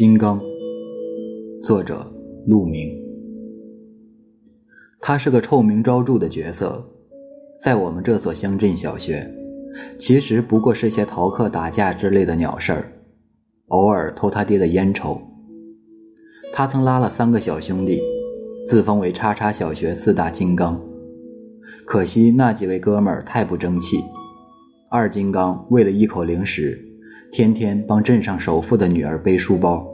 [0.00, 0.40] 金刚，
[1.62, 2.10] 作者
[2.46, 2.90] 陆明。
[4.98, 6.82] 他是个臭名昭著的角色，
[7.62, 9.30] 在我们这所乡镇小学，
[9.98, 12.92] 其实不过是些逃课、打架之类的鸟事儿，
[13.66, 15.20] 偶尔偷他爹的烟抽。
[16.50, 18.00] 他曾拉了三个小兄弟，
[18.64, 20.80] 自封为“叉叉小学四大金刚”。
[21.84, 23.98] 可惜那几位哥们儿太不争气，
[24.90, 26.86] 二金刚为了一口零食。
[27.32, 29.88] 天天帮镇上首富的女儿背书包，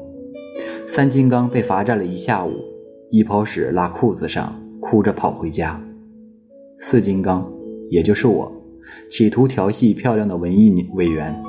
[0.89, 2.53] 三金刚被罚站了一下午，
[3.11, 5.81] 一泡屎拉裤子上，哭着跑回家。
[6.79, 7.53] 四金刚，
[7.91, 8.53] 也就是我，
[9.11, 11.43] 企图调戏漂亮的文艺委员，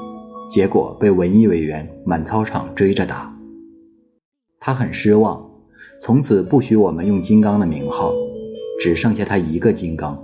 [0.50, 3.32] 结果被文艺委员满操场追着打。
[4.60, 5.48] 他很失望，
[6.02, 8.12] 从此不许我们用金刚的名号，
[8.80, 10.20] 只剩下他一个金刚。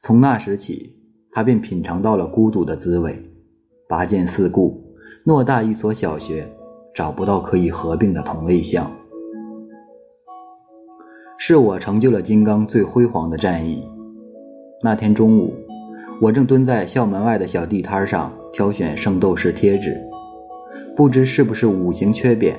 [0.00, 0.96] 从那时起，
[1.30, 3.22] 他便品尝到了孤独的滋味。
[3.86, 4.82] 拔剑四顾，
[5.26, 6.50] 偌大一所小学，
[6.94, 8.90] 找不到可以合并的同类项。
[11.38, 13.86] 是我成就了金刚最辉煌的战役。
[14.82, 15.54] 那天中午，
[16.20, 20.00] 我正蹲在校门外的小地摊上挑选圣斗士贴纸，
[20.96, 22.56] 不知是不是五行缺扁，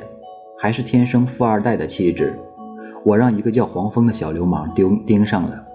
[0.58, 2.38] 还是天生富二代的气质，
[3.06, 5.66] 我让一个叫黄蜂的小流氓盯盯上了。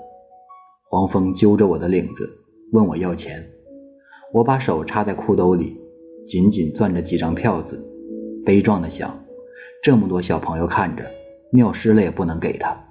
[0.91, 2.29] 黄蜂揪着我的领子，
[2.73, 3.43] 问我要钱。
[4.35, 5.81] 我把手插在裤兜里，
[6.27, 7.88] 紧紧攥着几张票子，
[8.49, 9.23] 悲壮的想：
[9.83, 11.05] 这么多小朋友看着，
[11.53, 12.83] 尿湿了也不能给他。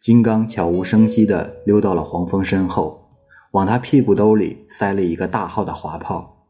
[0.00, 3.08] 金刚悄无声息地溜到了黄蜂身后，
[3.52, 6.48] 往他屁股兜里塞了一个大号的滑炮。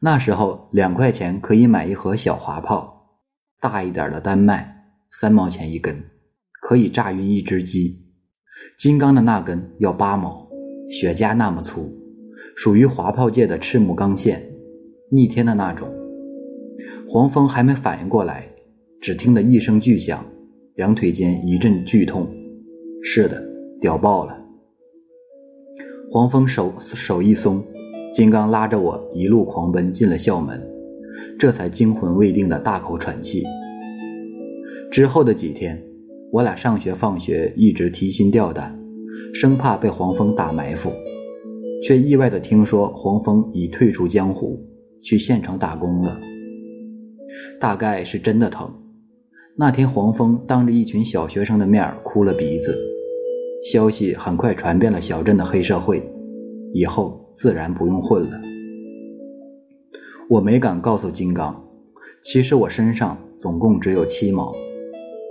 [0.00, 3.18] 那时候两块钱可以买一盒小滑炮，
[3.60, 6.02] 大一点的单卖三毛钱一根，
[6.62, 8.14] 可以炸晕一只鸡。
[8.78, 10.48] 金刚的那根要八毛，
[10.88, 11.94] 雪茄那么粗。
[12.56, 14.50] 属于滑炮界的赤木刚宪，
[15.12, 15.99] 逆天的那种。
[17.08, 18.48] 黄蜂还没反应过来，
[19.00, 20.24] 只听得一声巨响，
[20.76, 22.28] 两腿间一阵剧痛。
[23.02, 23.42] 是的，
[23.80, 24.38] 屌爆了！
[26.10, 27.64] 黄蜂手手一松，
[28.12, 30.60] 金刚拉着我一路狂奔进了校门，
[31.38, 33.44] 这才惊魂未定的大口喘气。
[34.90, 35.82] 之后的几天，
[36.32, 38.78] 我俩上学放学一直提心吊胆，
[39.32, 40.92] 生怕被黄蜂打埋伏。
[41.82, 44.62] 却意外的听说黄蜂已退出江湖，
[45.02, 46.20] 去县城打工了。
[47.60, 48.72] 大概是真的疼。
[49.56, 52.78] 那天黄蜂当着一群小学生的面哭了鼻子，
[53.62, 56.02] 消息很快传遍了小镇的黑社会，
[56.72, 58.40] 以后自然不用混了。
[60.30, 61.62] 我没敢告诉金刚，
[62.22, 64.54] 其实我身上总共只有七毛，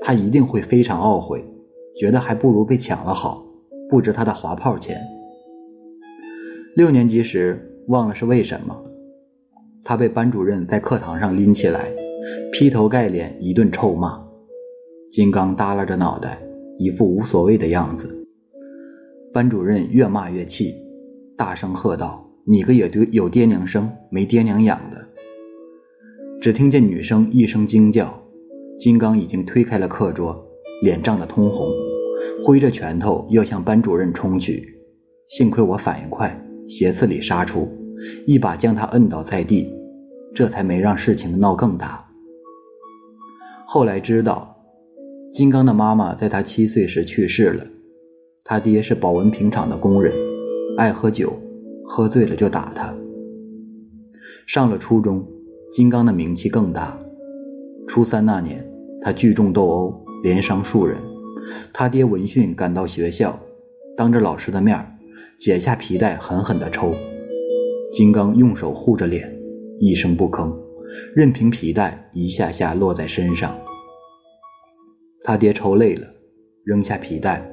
[0.02, 1.44] 他一定会非常懊悔，
[1.96, 3.44] 觉得还不如被抢了好，
[3.90, 5.00] 不值他的滑炮钱。
[6.76, 8.84] 六年级时，忘了是为什么，
[9.89, 11.91] 他被班主任在课堂上拎起来，
[12.51, 14.23] 劈头盖脸一顿臭骂。
[15.09, 16.39] 金刚耷拉着脑袋，
[16.77, 18.23] 一副无所谓的样子。
[19.33, 20.75] 班主任越骂越气，
[21.35, 25.07] 大声喝道：“你个有爹有爹娘生，没爹娘养的！”
[26.39, 28.23] 只听见女生一声惊叫，
[28.77, 30.39] 金刚已经推开了课桌，
[30.83, 31.67] 脸涨得通红，
[32.45, 34.79] 挥着拳头要向班主任冲去。
[35.29, 36.45] 幸亏我反应快。
[36.67, 37.67] 斜刺里杀出，
[38.27, 39.67] 一把将他摁倒在地，
[40.39, 42.07] 这才没让事情闹更大。
[43.67, 44.55] 后来知道，
[45.33, 47.67] 金刚的妈妈在他七岁时去世了，
[48.45, 50.13] 他爹是保温瓶厂的工人，
[50.77, 51.38] 爱喝酒，
[51.83, 52.95] 喝醉了就打他。
[54.47, 55.27] 上了初中，
[55.73, 56.97] 金刚的名气更大。
[57.85, 58.66] 初三那年，
[59.01, 60.95] 他聚众斗殴，连伤数人，
[61.73, 63.38] 他爹闻讯赶到学校，
[63.97, 64.97] 当着老师的面
[65.38, 66.94] 解下皮带，狠狠地抽。
[67.91, 69.38] 金刚用手护着脸，
[69.79, 70.53] 一声不吭，
[71.16, 73.57] 任凭皮带一下下落在身上。
[75.23, 76.07] 他爹抽累了，
[76.63, 77.50] 扔下皮带，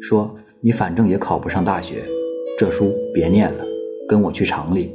[0.00, 2.02] 说：“你反正也考不上大学，
[2.58, 3.64] 这书别念了，
[4.08, 4.90] 跟我去厂里。”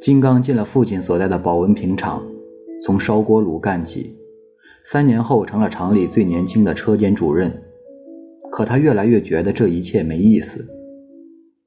[0.00, 2.26] 金刚进了父亲所在的保温瓶厂，
[2.84, 4.18] 从烧锅炉干起，
[4.84, 7.62] 三年后成了厂里最年轻的车间主任。
[8.50, 10.66] 可他越来越觉得这一切没意思。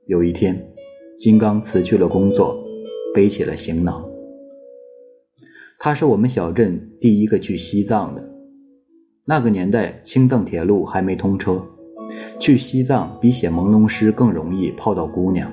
[0.07, 0.69] 有一天，
[1.18, 2.62] 金刚辞去了工作，
[3.16, 4.04] 背起了行囊。
[5.80, 8.30] 他是我们小镇第一个去西藏的。
[9.26, 11.66] 那个年代，青藏铁路还没通车，
[12.38, 15.50] 去西藏比写朦胧诗更容易泡到姑娘。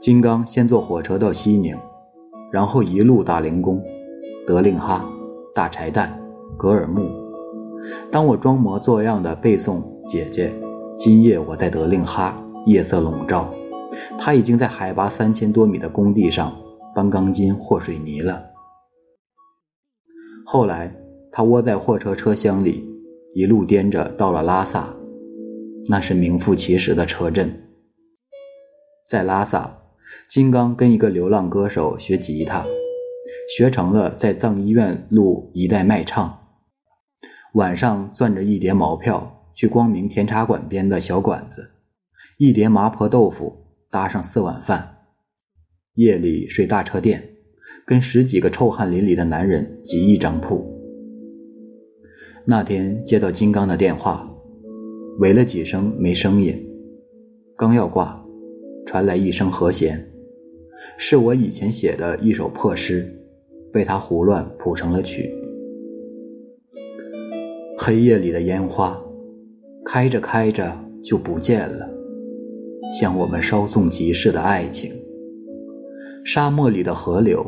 [0.00, 1.78] 金刚先坐火车到西宁，
[2.52, 3.80] 然后一路打零工，
[4.44, 5.08] 德令哈、
[5.54, 6.10] 大柴旦、
[6.58, 7.08] 格尔木。
[8.10, 9.80] 当我装模作样的背诵。
[10.06, 10.52] 姐姐，
[10.98, 12.36] 今夜我在德令哈，
[12.66, 13.50] 夜色笼罩，
[14.18, 16.56] 他已经在海拔三千多米的工地上
[16.94, 18.50] 搬钢筋和水泥了。
[20.44, 20.94] 后来，
[21.32, 22.84] 他窝在货车车厢里，
[23.34, 24.94] 一路颠着到了拉萨，
[25.88, 27.62] 那是名副其实的车震。
[29.08, 29.78] 在拉萨，
[30.28, 32.66] 金刚跟一个流浪歌手学吉他，
[33.56, 36.40] 学成了在藏医院路一带卖唱。
[37.54, 41.70] 晚上攥着一叠毛票去光明甜茶馆边的小馆子，
[42.38, 43.63] 一碟麻婆豆腐
[43.94, 44.96] 搭上四碗饭。
[45.94, 47.36] 夜里睡大车店，
[47.86, 50.68] 跟十几个臭汗淋漓的男人挤一张铺。
[52.44, 54.28] 那天接到金刚的电话，
[55.20, 56.60] 喂了几声没声音，
[57.56, 58.20] 刚要挂，
[58.84, 60.04] 传来一声和弦，
[60.98, 63.06] 是我以前写的一首破诗，
[63.72, 65.32] 被他胡乱谱成了曲。
[67.78, 69.00] 黑夜里的烟花，
[69.84, 71.93] 开着开着就不见了，
[72.90, 74.92] 像我们稍纵即逝的爱情。
[76.24, 77.44] 沙漠里的河流，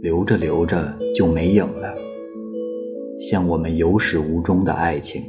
[0.00, 1.94] 流着流着就没影了，
[3.20, 5.22] 像我们有始无终的爱情。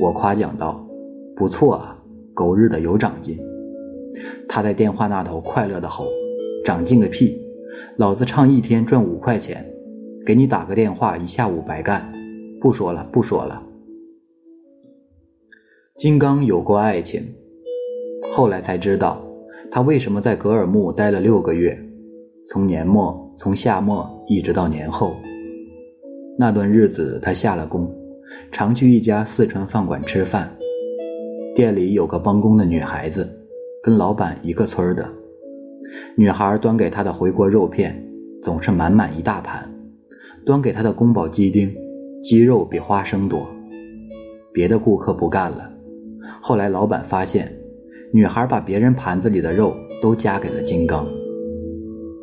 [0.00, 0.86] 我夸奖道
[1.36, 2.02] ：“不错啊，
[2.34, 3.38] 狗日的有长进。”
[4.48, 6.06] 他在电话那头快乐的吼
[6.64, 7.38] ：“长进个屁！
[7.96, 9.72] 老子唱一天赚五块钱。”
[10.26, 12.12] 给你打个电话，一下午白干。
[12.60, 13.62] 不说了，不说了。
[15.96, 17.22] 金刚有过爱情，
[18.30, 19.26] 后来才知道
[19.70, 21.74] 他为什么在格尔木待了六个月，
[22.44, 25.16] 从年末，从夏末一直到年后。
[26.38, 27.90] 那段日子，他下了工，
[28.52, 30.54] 常去一家四川饭馆吃饭。
[31.54, 33.26] 店里有个帮工的女孩子，
[33.82, 35.08] 跟老板一个村的。
[36.14, 38.06] 女孩端给他的回锅肉片，
[38.42, 39.66] 总是满满一大盘。
[40.44, 41.74] 端给他的宫保鸡丁，
[42.22, 43.46] 鸡肉比花生多。
[44.52, 45.72] 别的顾客不干了。
[46.40, 47.56] 后来老板发现，
[48.12, 51.06] 女孩把别人盘子里的肉都夹给了金刚。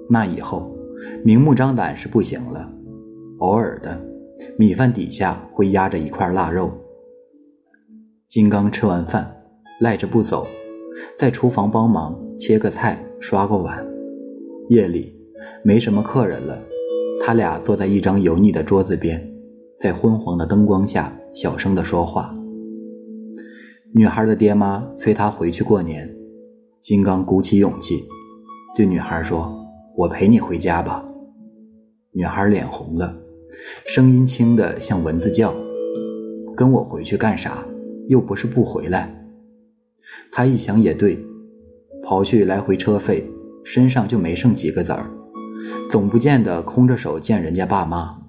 [0.09, 0.75] 那以后，
[1.23, 2.71] 明目张胆是不行了，
[3.39, 3.99] 偶尔的，
[4.57, 6.71] 米饭底下会压着一块腊肉。
[8.27, 9.35] 金刚吃完饭，
[9.79, 10.47] 赖着不走，
[11.17, 13.85] 在厨房帮忙切个菜、刷个碗。
[14.69, 15.15] 夜里
[15.63, 16.61] 没什么客人了。
[17.25, 19.21] 他俩坐在一张油腻的桌子边，
[19.79, 22.33] 在昏黄的灯光下小声地说话。
[23.95, 26.11] 女孩的爹妈催她回去过年，
[26.81, 28.03] 金刚鼓起勇气，
[28.75, 29.53] 对女孩说
[29.95, 31.05] ：“我陪你回家吧。”
[32.11, 33.15] 女孩脸红了，
[33.85, 35.53] 声音轻的像蚊子叫
[36.57, 37.67] ：“跟我回去干啥？
[38.07, 39.27] 又不是不回来。”
[40.33, 41.19] 他一想也对，
[42.03, 43.23] 刨去来回车费，
[43.63, 45.11] 身上就没剩几个子儿。
[45.87, 48.23] 总不见得空着手见人家爸妈。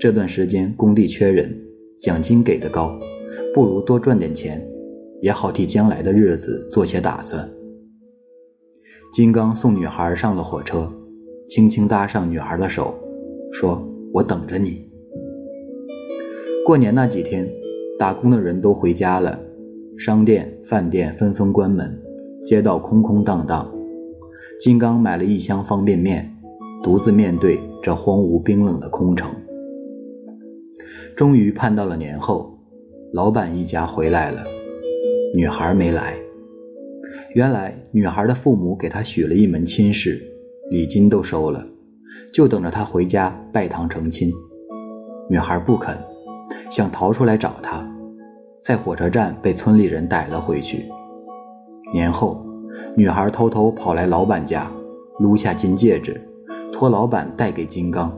[0.00, 1.62] 这段时间工地缺人，
[2.00, 2.98] 奖金给的高，
[3.52, 4.66] 不如多赚点钱，
[5.20, 7.50] 也好替将来的日子做些打算。
[9.12, 10.92] 金刚送女孩上了火车，
[11.48, 12.94] 轻轻搭上女孩的手，
[13.52, 14.88] 说：“我等着你。”
[16.66, 17.48] 过年那几天，
[17.98, 19.38] 打工的人都回家了，
[19.98, 22.00] 商店、饭店纷纷关门，
[22.42, 23.72] 街道空空荡荡。
[24.60, 26.30] 金刚买了一箱方便面。
[26.82, 29.34] 独自面对这荒芜冰冷的空城，
[31.16, 32.53] 终于盼到了年后，
[33.14, 34.42] 老板一家回来了，
[35.36, 36.16] 女孩没来。
[37.34, 40.20] 原来女孩的父母给她许了一门亲事，
[40.68, 41.64] 礼金都收了，
[42.32, 44.32] 就等着她回家拜堂成亲。
[45.30, 45.96] 女孩不肯，
[46.68, 47.88] 想逃出来找他，
[48.64, 50.84] 在火车站被村里人逮了回去。
[51.92, 52.44] 年后，
[52.96, 54.68] 女孩偷偷跑来老板家，
[55.20, 56.20] 撸下金戒指。
[56.72, 58.12] 托老板带给金刚，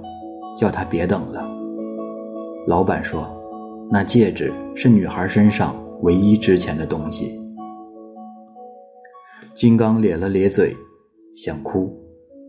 [0.57, 1.47] 叫他别等了。
[2.67, 3.31] 老板说
[3.91, 7.39] ：“那戒指是女孩身上唯一值钱的东西。”
[9.55, 10.77] 金刚咧了咧嘴，
[11.35, 11.99] 想哭，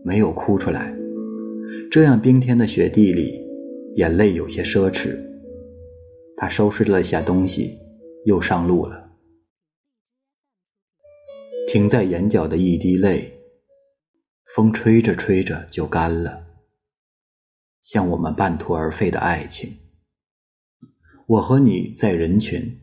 [0.04, 0.94] 没有哭出来。
[1.90, 3.40] 这样冰天的雪地里，
[3.96, 5.18] 眼泪有些奢侈。
[6.36, 7.78] 他收拾了下东西，
[8.24, 9.12] 又上路了。
[11.66, 13.34] 停在眼角的一滴泪。
[14.54, 16.46] 风吹着吹着就干了，
[17.82, 19.70] 像我们半途而废的爱情。
[21.28, 22.78] 我和你在人群，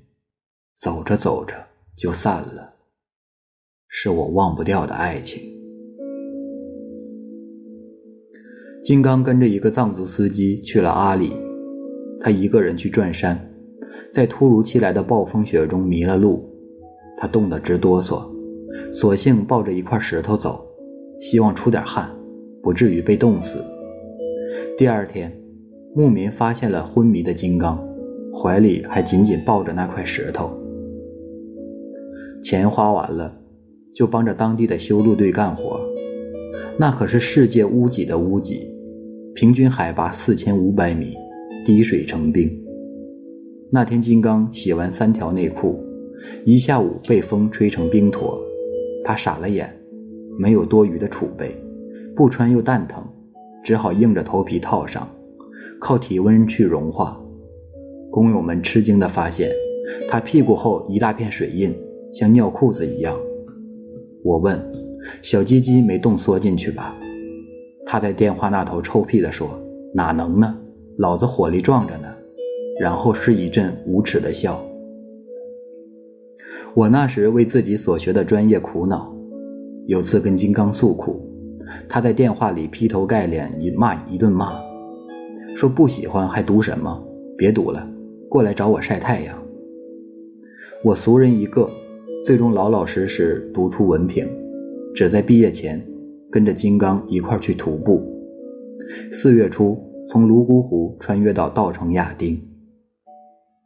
[0.77, 1.55] 走着走着
[1.97, 2.75] 就散了，
[3.87, 5.41] 是我忘不掉的爱情。
[8.83, 11.31] 金刚跟着一个藏族司机去了阿里，
[12.19, 13.51] 他一个人去转山，
[14.13, 16.47] 在突如其来的暴风雪中迷了路，
[17.17, 18.31] 他冻得直哆嗦，
[18.93, 20.63] 索性抱着一块石头走。
[21.19, 22.15] 希望出点汗，
[22.61, 23.65] 不至于被冻死。
[24.77, 25.35] 第二天，
[25.95, 27.83] 牧民发现了昏迷的金刚，
[28.38, 30.51] 怀里还紧紧抱着那块石头。
[32.44, 33.42] 钱花完了，
[33.96, 35.80] 就帮着当地的修路队干活，
[36.77, 38.68] 那可是世界屋脊的屋脊，
[39.34, 41.13] 平均海拔四千五百米，
[41.65, 42.50] 滴水成冰。
[43.72, 45.80] 那天金刚洗完三条内裤，
[46.46, 48.39] 一下午被风吹成冰坨，
[49.04, 49.74] 他傻了眼，
[50.38, 51.56] 没有多余的储备，
[52.15, 53.04] 不穿又蛋疼，
[53.63, 55.10] 只好硬着头皮套上，
[55.80, 57.20] 靠体温去融化。
[58.15, 59.51] 工友们吃惊地发现，
[60.07, 61.75] 他屁股后一大片水印，
[62.13, 63.13] 像尿裤子一样。
[64.24, 64.57] 我问
[65.22, 66.95] ：“小鸡鸡没冻缩进去吧？”
[67.86, 69.60] 他在电话那头臭屁地说
[69.93, 70.57] ：“哪能呢，
[70.98, 72.07] 老子火力壮着呢。”
[72.79, 74.65] 然后是一阵无耻的笑。
[76.74, 79.13] 我那时为自己所学的专业苦恼，
[79.88, 81.22] 有次跟金刚诉苦，
[81.89, 84.57] 他在电话里劈头盖脸一骂一顿骂，
[85.53, 87.05] 说不喜欢还读什么？
[87.38, 87.86] 别读了，
[88.36, 89.42] 过来找我晒太阳。
[90.84, 91.70] 我俗人一个，
[92.25, 94.27] 最终老老实实读出文凭，
[94.94, 95.82] 只在毕业前
[96.30, 98.06] 跟着金刚一块去徒步。
[99.10, 102.38] 四月初从泸沽湖穿越到稻城亚丁。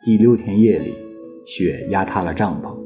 [0.05, 0.93] 第六天夜里，
[1.47, 2.77] 雪压塌了帐篷。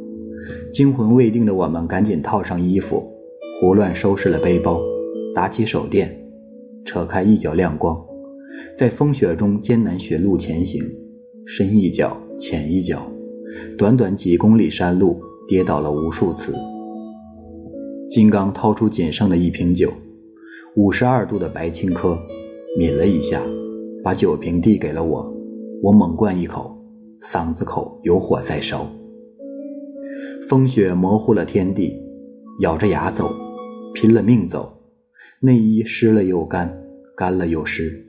[0.71, 3.11] 惊魂未定的我们赶紧套上衣服，
[3.59, 4.81] 胡乱收拾了背包，
[5.35, 6.09] 打起手电，
[6.85, 8.01] 扯开一角亮光，
[8.73, 10.81] 在风雪中艰难雪路前行，
[11.45, 13.05] 深一脚浅一脚，
[13.77, 16.55] 短短几公里山路，跌倒了无数次。
[18.09, 19.91] 金刚掏出仅剩的一瓶酒，
[20.75, 22.17] 五十二度的白青稞，
[22.79, 23.41] 抿了一下，
[24.03, 25.33] 把酒瓶递给了我，
[25.81, 26.77] 我猛灌一口，
[27.21, 28.89] 嗓子口有火在烧。
[30.47, 31.93] 风雪模糊了天地，
[32.61, 33.33] 咬着牙走，
[33.93, 34.71] 拼了命走。
[35.41, 36.73] 内衣湿了又干，
[37.17, 38.05] 干了又湿，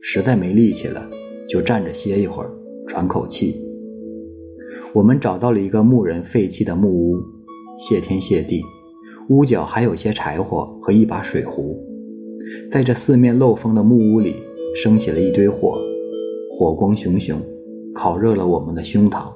[0.00, 1.08] 实在没力气了，
[1.48, 2.50] 就站着歇一会儿，
[2.86, 3.56] 喘口气。
[4.92, 7.16] 我们找到了一个牧人废弃的木屋，
[7.78, 8.62] 谢天谢地，
[9.28, 11.78] 屋角还有些柴火和一把水壶。
[12.70, 14.36] 在这四面漏风的木屋里，
[14.74, 15.78] 升起了一堆火，
[16.52, 17.40] 火光熊熊，
[17.94, 19.32] 烤热了我们的胸膛。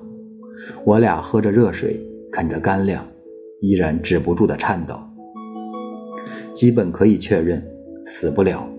[0.85, 2.07] 我俩喝着热水。
[2.33, 3.04] 看着干粮，
[3.61, 4.95] 依然止不住的颤抖。
[6.54, 7.61] 基本可以确认，
[8.07, 8.71] 死不了。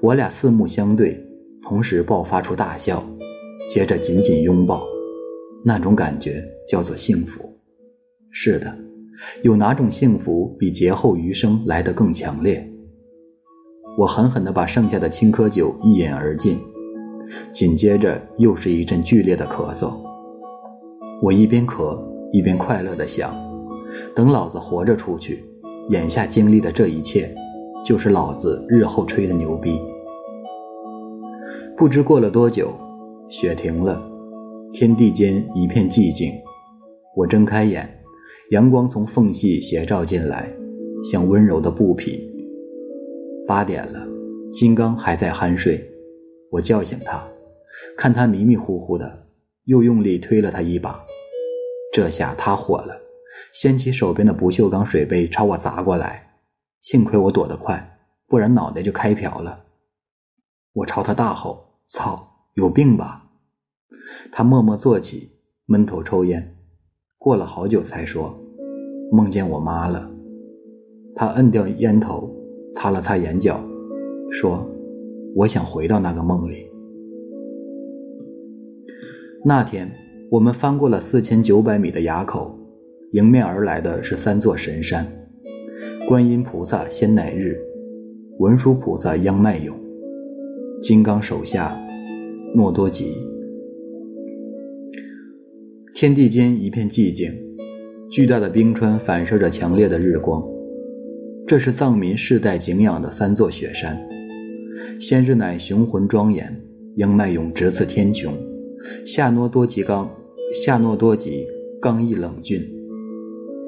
[0.00, 1.20] 我俩四目相对，
[1.60, 3.04] 同时爆发出大笑，
[3.72, 4.84] 接着紧紧拥抱。
[5.64, 7.56] 那种感觉叫做幸福。
[8.32, 8.76] 是的，
[9.42, 12.68] 有哪种幸福比劫后余生来得更强烈？
[13.96, 16.58] 我狠狠地把剩下的青稞酒一饮而尽，
[17.52, 19.92] 紧接着又是一阵剧烈的咳嗽。
[21.22, 22.10] 我一边咳。
[22.32, 23.34] 一边快乐地想，
[24.14, 25.44] 等老子活着出去，
[25.88, 27.28] 眼下经历的这一切，
[27.84, 29.80] 就是老子日后吹的牛逼。
[31.76, 32.72] 不知过了多久，
[33.30, 34.02] 雪停了，
[34.72, 36.34] 天地间一片寂静。
[37.16, 38.02] 我睁开眼，
[38.50, 40.52] 阳光从缝隙斜照进来，
[41.04, 42.28] 像温柔的布匹。
[43.46, 44.04] 八点了，
[44.52, 45.92] 金刚还在酣睡，
[46.50, 47.30] 我叫醒他，
[47.96, 49.28] 看他迷迷糊糊的，
[49.66, 51.04] 又用力推了他一把。
[51.92, 53.00] 这下他火了，
[53.52, 56.32] 掀起手边的不锈钢水杯朝我砸过来。
[56.80, 57.96] 幸亏我躲得快，
[58.26, 59.66] 不然脑袋就开瓢了。
[60.72, 62.29] 我朝他大吼：“操，
[62.60, 63.30] 有病吧！”
[64.30, 65.30] 他默默坐起，
[65.66, 66.56] 闷头抽烟。
[67.18, 68.38] 过了好久才说
[69.10, 70.10] ：“梦见我妈了。”
[71.16, 72.30] 他摁掉烟头，
[72.74, 73.64] 擦了擦眼角，
[74.30, 74.70] 说
[75.36, 76.68] ：“我想回到那个梦里。”
[79.44, 79.90] 那天。
[80.30, 82.56] 我们翻过了四千九百米的垭口，
[83.14, 85.04] 迎面而来的是三座神山：
[86.06, 87.58] 观音菩萨仙乃日，
[88.38, 89.76] 文殊菩萨央迈勇，
[90.80, 91.76] 金刚手下
[92.52, 93.12] 诺多吉。
[95.94, 97.32] 天地间一片寂静，
[98.10, 100.42] 巨大的冰川反射着强烈的日光。
[101.46, 104.00] 这是藏民世代敬仰的三座雪山。
[104.98, 106.60] 先是乃雄浑庄严，
[106.96, 108.30] 英迈勇直刺天穹；
[109.06, 110.10] 夏诺多吉刚。
[110.52, 111.46] 夏诺多吉
[111.80, 112.60] 刚毅冷峻，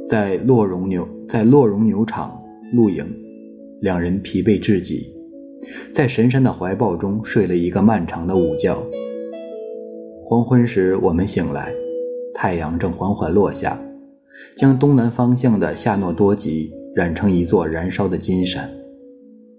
[0.05, 2.37] 在洛绒牛在洛绒牛场
[2.73, 3.07] 露营，
[3.81, 5.15] 两人疲惫至极，
[5.93, 8.77] 在神山的怀抱中睡了一个漫长的午觉。
[10.25, 11.73] 黄昏时，我们醒来，
[12.35, 13.81] 太阳正缓缓落下，
[14.57, 18.71] 将东南方向的夏诺多吉染成一座燃烧的金山。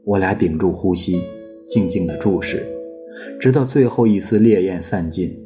[0.04, 1.22] 我俩屏住呼吸，
[1.68, 2.66] 静静地注视，
[3.40, 5.40] 直到最后一丝烈焰散尽。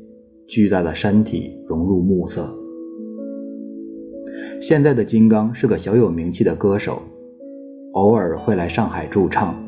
[0.48, 2.58] 巨大的山体融入暮色。
[4.62, 7.02] 现在的金刚是个小有名气的歌手，
[7.92, 9.62] 偶尔会来上海驻唱。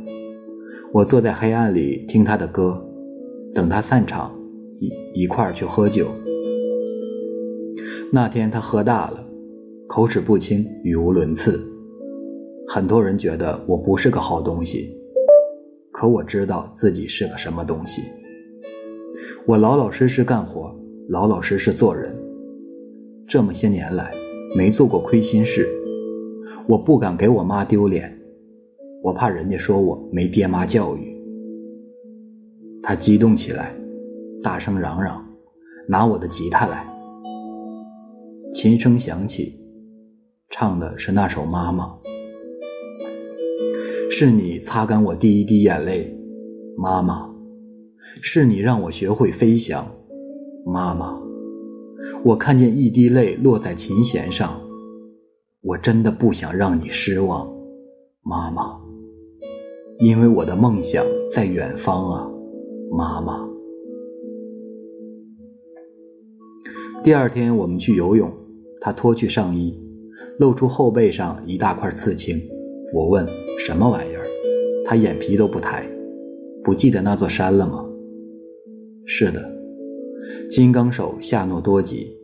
[0.91, 2.83] 我坐在黑暗里听他的歌，
[3.53, 4.35] 等他散场，
[4.79, 6.07] 一一块儿去喝酒。
[8.11, 9.23] 那天他喝大了，
[9.87, 11.63] 口齿不清，语无伦次，
[12.67, 14.89] 很多人觉得我不是个好东西，
[15.91, 18.01] 可我知道自己是个什么东西。
[19.45, 20.75] 我老老实实干活，
[21.07, 22.19] 老老实实做人。
[23.27, 24.11] 这么些年来，
[24.57, 25.69] 没做过亏心事。
[26.67, 28.18] 我不敢给我妈丢脸，
[29.01, 31.15] 我怕人家说我没爹妈教育。
[32.83, 33.73] 他激动起来，
[34.41, 35.25] 大声嚷嚷
[35.87, 36.85] ：“拿我的吉他来！”
[38.51, 39.59] 琴声响起，
[40.49, 41.85] 唱的是那首《妈妈》。
[44.11, 46.13] 是你擦干我第一滴眼泪，
[46.77, 47.33] 妈妈；
[48.21, 49.89] 是你让我学会飞翔，
[50.65, 51.21] 妈妈。
[52.23, 54.61] 我看见一滴泪落在琴弦上，
[55.61, 57.49] 我真的不想让你失望，
[58.23, 58.88] 妈妈。
[59.99, 62.31] 因为我的梦想在远方啊，
[62.89, 63.45] 妈妈。
[67.03, 68.31] 第二天我们去游泳，
[68.79, 69.77] 他脱去上衣，
[70.39, 72.39] 露出后背上一大块刺青。
[72.93, 73.27] 我问。
[73.59, 74.25] 什么玩意儿？
[74.85, 75.85] 他眼皮都不抬，
[76.63, 77.85] 不记得那座山了吗？
[79.05, 79.53] 是的，
[80.49, 82.15] 金刚手夏诺多吉，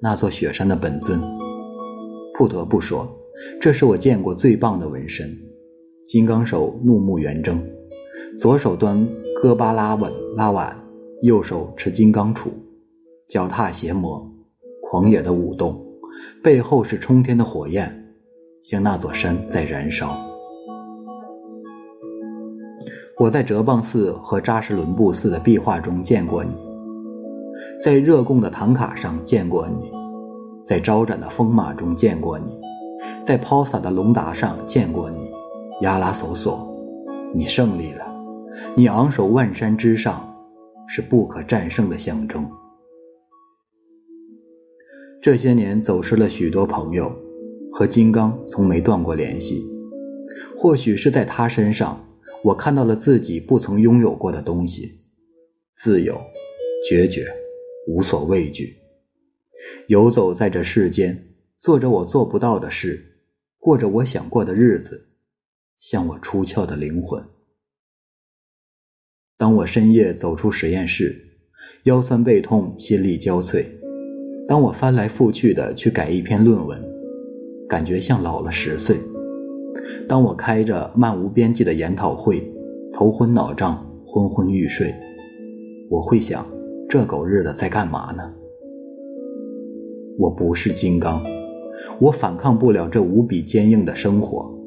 [0.00, 1.20] 那座雪山的本尊。
[2.38, 3.08] 不得不说，
[3.60, 5.28] 这是我见过最棒的纹身。
[6.04, 7.62] 金刚手怒目圆睁，
[8.36, 9.08] 左手端
[9.40, 10.76] 戈巴拉碗拉碗，
[11.22, 12.48] 右手持金刚杵，
[13.28, 14.28] 脚踏邪魔，
[14.82, 15.80] 狂野的舞动，
[16.42, 18.14] 背后是冲天的火焰，
[18.64, 20.18] 像那座山在燃烧。
[23.18, 26.56] 我在哲蚌寺和扎什伦布寺的壁画中见过你，
[27.82, 29.92] 在热贡的唐卡上见过你，
[30.64, 32.58] 在招展的风马中见过你，
[33.22, 35.31] 在抛洒的龙达上见过你，
[35.82, 36.72] 亚拉索索，
[37.34, 38.06] 你胜利了，
[38.76, 40.32] 你昂首万山之上，
[40.86, 42.48] 是不可战胜的象征。
[45.20, 47.12] 这些年走失了许多朋友，
[47.72, 49.60] 和金刚从没断过联系，
[50.56, 52.04] 或许是在他身上。
[52.44, 55.02] 我看到了自己不曾拥有过的东西：
[55.76, 56.16] 自由、
[56.88, 57.26] 决绝、
[57.88, 58.76] 无所畏惧，
[59.88, 61.24] 游走在这世间，
[61.58, 63.16] 做着我做不到的事，
[63.58, 65.08] 过着我想过的日子，
[65.82, 67.20] 像我出窍的灵魂。
[69.36, 71.40] 当我深夜走出实验室，
[71.86, 73.64] 腰酸背痛，心力交瘁；
[74.46, 76.80] 当我翻来覆去的去改一篇论文，
[77.68, 78.96] 感觉像老了十岁。
[80.08, 82.40] 当我开着漫无边际的研讨会，
[82.92, 84.94] 头昏脑胀、昏昏欲睡，
[85.90, 86.46] 我会想：
[86.88, 88.32] 这狗日的在干嘛呢？
[90.16, 91.20] 我不是金刚，
[91.98, 94.61] 我反抗不了这无比坚硬的生活。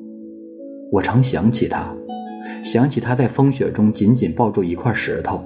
[0.95, 1.93] 我常想起他，
[2.63, 5.43] 想起他在风雪中紧紧抱住一块石头，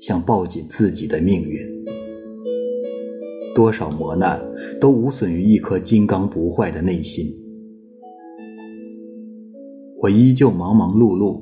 [0.00, 1.56] 想抱紧自己的命运。
[3.54, 4.40] 多少磨难
[4.80, 7.24] 都无损于一颗金刚不坏的内心。
[9.98, 11.40] 我依旧忙忙碌碌，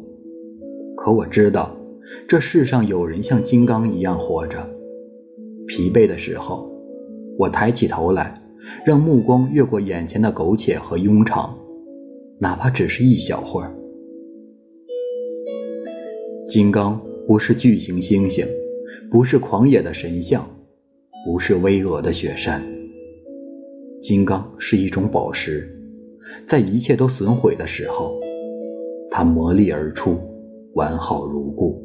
[0.94, 1.74] 可我知道，
[2.28, 4.68] 这世上有人像金刚一样活着。
[5.66, 6.70] 疲惫的时候，
[7.38, 8.42] 我抬起头来，
[8.84, 11.58] 让目光越过眼前的苟且和庸常，
[12.44, 13.74] 哪怕只是一小会儿。
[16.46, 18.46] 金刚不是巨型猩猩，
[19.10, 20.46] 不是狂野的神像，
[21.24, 22.62] 不是巍峨的雪山。
[23.98, 25.74] 金刚是一种宝石，
[26.46, 28.14] 在一切都损毁的时候。
[29.10, 30.20] 它磨砺而出，
[30.74, 31.82] 完好如故。